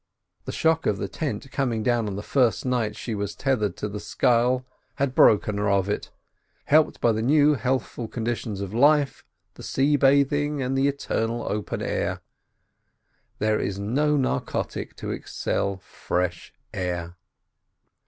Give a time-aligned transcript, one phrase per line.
[0.45, 3.87] The shock of the tent coming down on the first night she was tethered to
[3.87, 6.09] the scull had broken her of it,
[6.65, 11.83] helped by the new healthful conditions of life, the sea bathing, and the eternal open
[11.83, 12.21] air.
[13.37, 17.15] There is no narcotic to excel fresh air.